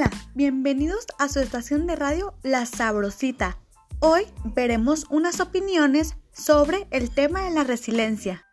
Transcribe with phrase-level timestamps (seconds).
[0.00, 3.58] Hola, bienvenidos a su estación de radio La Sabrosita.
[3.98, 4.22] Hoy
[4.54, 8.46] veremos unas opiniones sobre el tema de la resiliencia.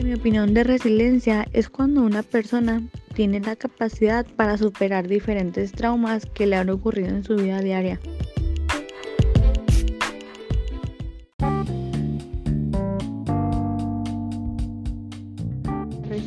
[0.00, 2.82] Mi opinión de resiliencia es cuando una persona
[3.14, 7.98] tiene la capacidad para superar diferentes traumas que le han ocurrido en su vida diaria.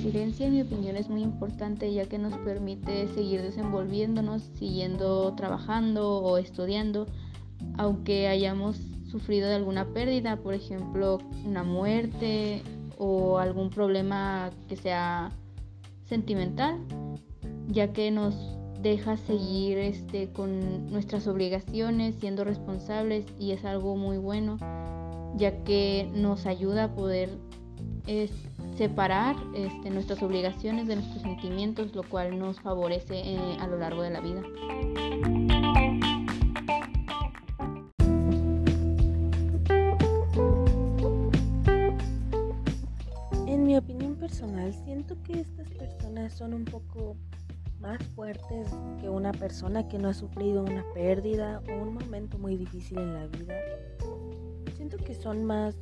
[0.04, 6.18] Resiliencia, en mi opinión, es muy importante ya que nos permite seguir desenvolviéndonos, siguiendo trabajando
[6.18, 7.08] o estudiando,
[7.78, 8.76] aunque hayamos
[9.10, 12.62] sufrido de alguna pérdida, por ejemplo, una muerte
[12.98, 15.32] o algún problema que sea
[16.04, 16.80] sentimental,
[17.70, 18.36] ya que nos
[18.82, 24.58] deja seguir este, con nuestras obligaciones, siendo responsables y es algo muy bueno,
[25.38, 27.30] ya que nos ayuda a poder
[28.76, 34.02] separar este, nuestras obligaciones de nuestros sentimientos, lo cual nos favorece eh, a lo largo
[34.02, 34.42] de la vida.
[43.48, 47.16] En mi opinión personal, siento que estas personas son un poco
[47.80, 48.68] más fuertes
[49.02, 53.14] que una persona que no ha sufrido una pérdida o un momento muy difícil en
[53.14, 53.56] la vida.
[54.78, 55.76] Siento que son más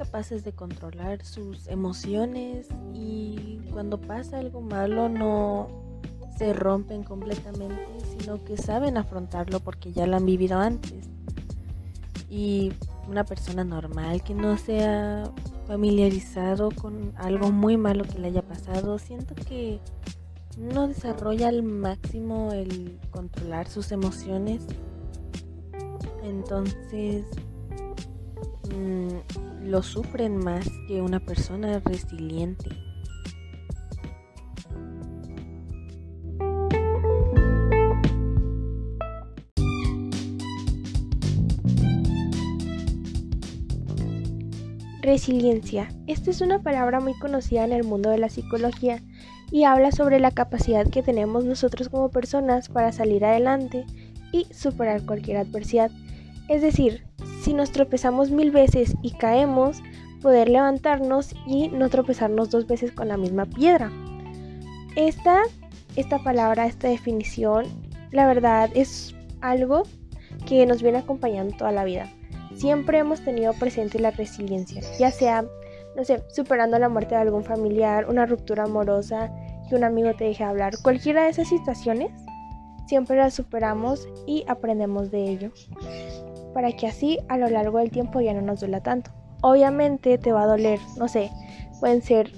[0.00, 5.68] capaces de controlar sus emociones y cuando pasa algo malo no
[6.38, 7.86] se rompen completamente,
[8.18, 11.10] sino que saben afrontarlo porque ya lo han vivido antes.
[12.30, 12.72] Y
[13.10, 15.30] una persona normal que no se ha
[15.66, 19.80] familiarizado con algo muy malo que le haya pasado, siento que
[20.56, 24.62] no desarrolla al máximo el controlar sus emociones.
[26.22, 27.26] Entonces,
[28.74, 32.70] mmm, lo sufren más que una persona resiliente.
[45.02, 45.88] Resiliencia.
[46.06, 49.02] Esta es una palabra muy conocida en el mundo de la psicología
[49.50, 53.84] y habla sobre la capacidad que tenemos nosotros como personas para salir adelante
[54.32, 55.90] y superar cualquier adversidad.
[56.48, 57.04] Es decir,
[57.40, 59.82] si nos tropezamos mil veces y caemos,
[60.20, 63.90] poder levantarnos y no tropezarnos dos veces con la misma piedra.
[64.94, 65.42] Esta,
[65.96, 67.66] esta palabra, esta definición,
[68.10, 69.84] la verdad es algo
[70.46, 72.12] que nos viene acompañando toda la vida.
[72.54, 75.44] Siempre hemos tenido presente la resiliencia, ya sea,
[75.96, 79.32] no sé, superando la muerte de algún familiar, una ruptura amorosa,
[79.68, 82.10] que un amigo te deje hablar, cualquiera de esas situaciones,
[82.86, 85.52] siempre las superamos y aprendemos de ello
[86.52, 89.10] para que así a lo largo del tiempo ya no nos duela tanto.
[89.42, 91.30] Obviamente te va a doler, no sé,
[91.80, 92.30] pueden ser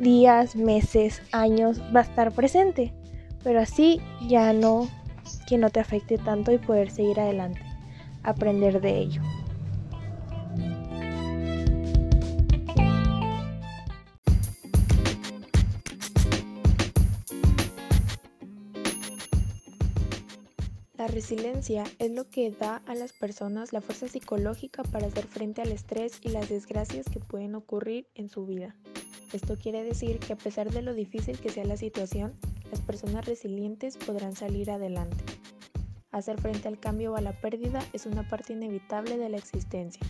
[0.00, 2.92] días, meses, años, va a estar presente,
[3.42, 4.88] pero así ya no
[5.46, 7.60] que no te afecte tanto y poder seguir adelante,
[8.22, 9.22] aprender de ello.
[21.04, 25.60] La resiliencia es lo que da a las personas la fuerza psicológica para hacer frente
[25.60, 28.74] al estrés y las desgracias que pueden ocurrir en su vida.
[29.34, 32.32] Esto quiere decir que a pesar de lo difícil que sea la situación,
[32.70, 35.22] las personas resilientes podrán salir adelante.
[36.10, 40.00] Hacer frente al cambio o a la pérdida es una parte inevitable de la existencia.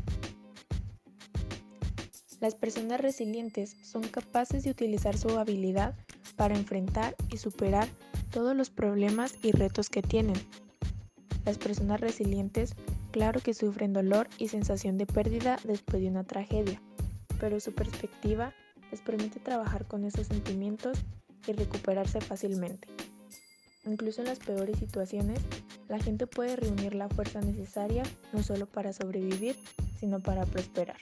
[2.39, 5.97] Las personas resilientes son capaces de utilizar su habilidad
[6.37, 7.89] para enfrentar y superar
[8.31, 10.37] todos los problemas y retos que tienen,
[11.45, 12.75] las personas resilientes,
[13.11, 16.81] claro que sufren dolor y sensación de pérdida después de una tragedia,
[17.39, 18.55] pero su perspectiva
[18.91, 20.99] les permite trabajar con esos sentimientos
[21.47, 22.89] y recuperarse fácilmente.
[23.87, 25.41] Incluso en las peores situaciones,
[25.89, 28.03] la gente puede reunir la fuerza necesaria
[28.33, 29.57] no solo para sobrevivir,
[30.01, 30.97] sino para prosperar.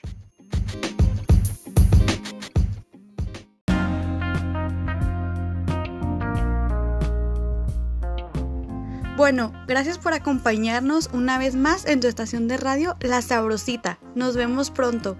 [9.23, 13.97] Bueno, gracias por acompañarnos una vez más en tu estación de radio La Sabrosita.
[14.15, 15.15] Nos vemos pronto.